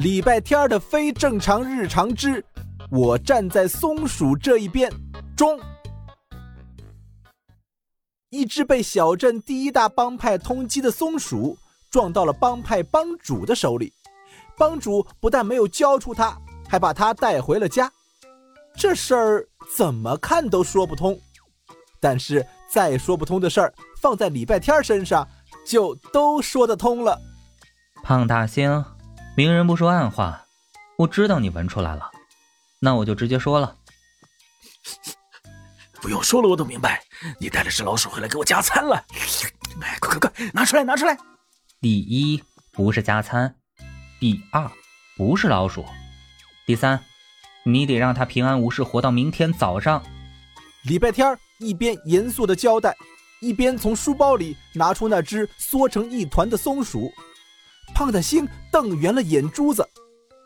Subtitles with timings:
[0.00, 2.42] 礼拜天的非正常日常之，
[2.90, 4.90] 我站在松鼠这一边。
[5.36, 5.60] 中，
[8.30, 11.54] 一只被小镇第一大帮派通缉的松鼠
[11.90, 13.92] 撞到了帮派帮主的手里，
[14.56, 16.34] 帮主不但没有交出他，
[16.66, 17.92] 还把他带回了家。
[18.74, 19.46] 这事儿
[19.76, 21.18] 怎么看都说不通。
[22.00, 25.28] 但是再说不通的事儿，放在礼拜天身上
[25.66, 27.20] 就都说得通了。
[28.02, 28.82] 胖大星，
[29.36, 30.44] 明人不说暗话，
[30.98, 32.10] 我知道你闻出来了，
[32.80, 33.76] 那我就直接说了。
[36.02, 37.02] 不用说了，我都明白，
[37.38, 38.96] 你带了只老鼠回来给我加餐了。
[39.82, 41.16] 哎，快快快，拿出来，拿出来！
[41.80, 42.42] 第一，
[42.72, 43.48] 不是加餐；
[44.18, 44.70] 第二，
[45.16, 45.84] 不是老鼠；
[46.66, 47.02] 第三，
[47.64, 50.02] 你得让他平安无事活到明天早上。
[50.82, 52.96] 礼拜天一边严肃的交代，
[53.40, 57.12] 一边从书包里拿出那只缩成一团的松鼠。
[57.94, 59.86] 胖大星瞪圆了眼珠子，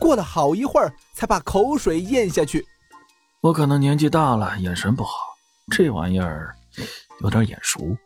[0.00, 2.66] 过了好一会儿，才把口水咽下去。
[3.40, 5.12] 我可能年纪大了，眼神不好。
[5.70, 6.54] 这玩意儿
[7.20, 7.96] 有点眼熟，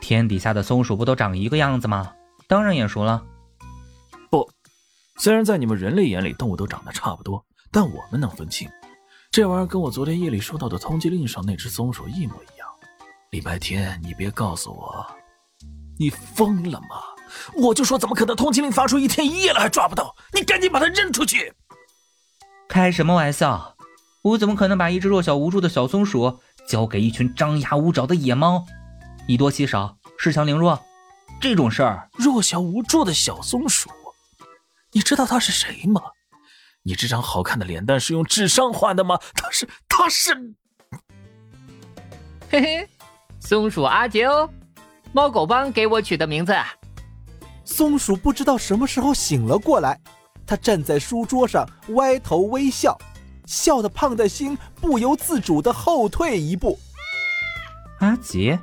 [0.00, 2.12] 天底下的松鼠不都长一个样子吗？
[2.48, 3.22] 当然眼熟了。
[4.30, 4.48] 不，
[5.16, 8.68] 虽然在你们人类眼里动物都长得差不多，但我们能分清，
[9.30, 12.68] 这玩意儿跟我昨天夜里收到的通缉令上那只松鼠一模一样。
[13.30, 15.06] 礼拜天，你别告诉我，
[15.98, 16.96] 你疯了吗？
[17.54, 18.36] 我就说怎么可能？
[18.36, 21.52] 通缉令发出一天一夜了还抓不到，你赶紧把它扔出去！
[22.68, 23.76] 开什么玩笑？
[24.22, 26.40] 我怎么可能把一只弱小无助的小松鼠？
[26.68, 28.64] 交给一群张牙舞爪的野猫，
[29.26, 30.80] 以多欺少，恃强凌弱，
[31.40, 33.90] 这种事儿，弱小无助的小松鼠，
[34.92, 36.00] 你知道他是谁吗？
[36.82, 39.18] 你这张好看的脸蛋是用智商换的吗？
[39.34, 40.34] 他是，他是，
[42.50, 42.88] 嘿嘿，
[43.40, 44.48] 松鼠阿杰哦，
[45.12, 46.54] 猫狗帮给我取的名字。
[47.64, 49.98] 松鼠不知道什么时候醒了过来，
[50.46, 52.96] 它站在书桌上，歪头微笑。
[53.46, 56.78] 笑得胖的心不由自主地后退一步。
[57.98, 58.58] 阿杰，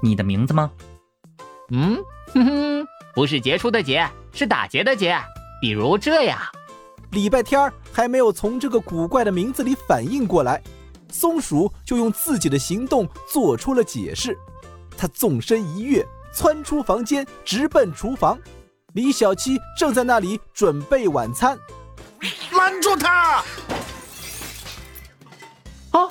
[0.00, 0.70] 你的名字吗？
[1.70, 1.98] 嗯，
[2.32, 5.18] 哼哼，不是杰出的杰，是打劫的劫。
[5.60, 6.38] 比如这样。
[7.10, 10.60] 礼拜天还没有从这个古怪的名字里反应过来，
[11.12, 14.36] 松鼠就用自己的行动做出了解释。
[14.96, 18.38] 它纵身一跃，窜出房间，直奔厨房。
[18.94, 21.58] 李小七正在那里准备晚餐。
[22.52, 23.44] 拦住他！
[25.92, 26.08] 啊，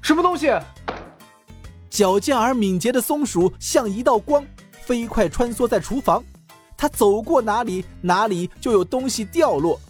[0.00, 0.50] 什么东西？
[1.90, 6.22] 矫健而敏捷的松鼠像一道光，飞快穿梭在厨房。
[6.76, 9.80] 它走过哪里，哪里就有东西掉落。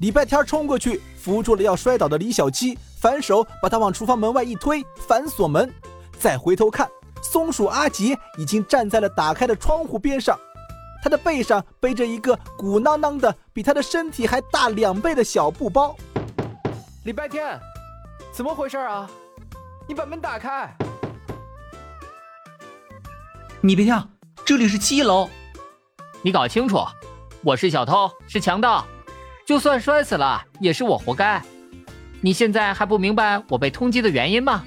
[0.00, 5.72] 礼拜天冲过去，扶住了要摔倒的李小七，反手把他往厨房门外一推，反锁门。
[6.18, 6.90] 再回头看，
[7.22, 10.38] 松鼠阿杰已经站在了打开的窗户边上，
[11.02, 15.96] 他的背上背着一个鼓囊囊的、比他的身体还大两倍的小布包。
[17.04, 17.58] 礼拜天。
[18.32, 19.10] 怎么回事啊？
[19.86, 20.74] 你把门打开！
[23.60, 24.08] 你别跳，
[24.42, 25.28] 这里是七楼。
[26.22, 26.78] 你搞清楚，
[27.42, 28.86] 我是小偷，是强盗，
[29.46, 31.42] 就算摔死了也是我活该。
[32.22, 34.64] 你现在还不明白我被通缉的原因吗？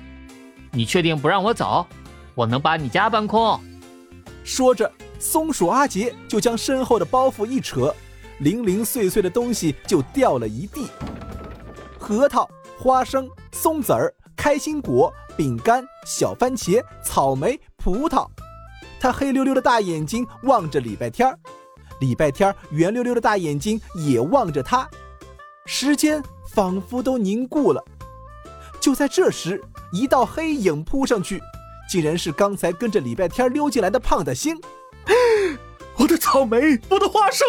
[0.71, 1.87] 你确定不让我走？
[2.35, 3.59] 我能把你家搬空。
[4.43, 7.93] 说着，松鼠阿杰就将身后的包袱一扯，
[8.39, 10.87] 零零碎碎的东西就掉了一地，
[11.97, 12.47] 核桃。
[12.77, 18.27] 花生、松子儿、开心果、饼干、小番茄、草莓、葡萄，
[18.99, 21.39] 他黑溜溜的大眼睛望着礼拜天儿，
[22.01, 24.87] 礼拜天儿圆溜溜的大眼睛也望着他，
[25.65, 26.21] 时间
[26.53, 27.81] 仿佛都凝固了。
[28.81, 29.63] 就在这时，
[29.93, 31.41] 一道黑影扑上去，
[31.89, 34.59] 竟然是刚才跟着礼拜天溜进来的胖大星。
[35.97, 37.47] 我的草莓，我的花生，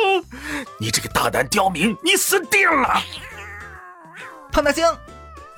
[0.78, 3.02] 你这个大胆刁民，你死定了！
[4.52, 4.84] 胖大星。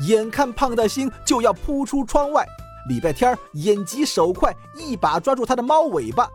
[0.07, 2.47] 眼看胖大星就要扑出窗外，
[2.89, 6.29] 礼拜天眼疾手快，一把抓住他的猫尾巴。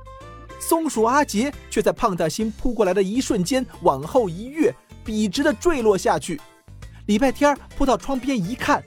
[0.59, 4.75] 松鼠阿杰却在胖大星扑过来的一瞬间往后一跃，
[5.05, 6.41] 笔直的坠落下去。
[7.05, 8.83] 礼拜天扑到窗边一看，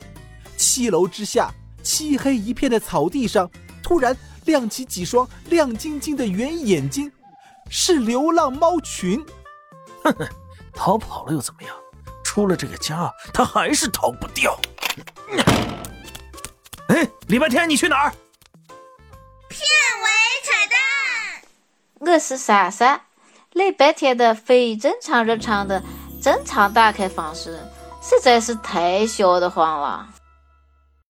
[0.58, 1.50] 七楼之下
[1.86, 3.48] 漆黑一片的草地上，
[3.80, 7.12] 突然亮起几双亮晶晶的圆眼睛，
[7.70, 9.24] 是流浪猫群。
[10.02, 10.28] 哼哼，
[10.74, 11.76] 逃跑了又怎么样？
[12.24, 14.58] 出了这个家，他还是逃不掉。
[16.88, 18.10] 哎，礼拜天你去哪儿？
[19.48, 20.08] 片尾
[20.42, 20.78] 彩蛋。
[22.00, 23.00] 我是莎莎。
[23.52, 25.80] 礼拜天的非正常日常的
[26.20, 27.58] 正常打开方式
[28.02, 30.08] 实在是太笑得慌了。